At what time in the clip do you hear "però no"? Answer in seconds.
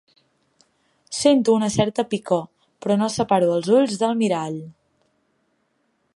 2.81-3.11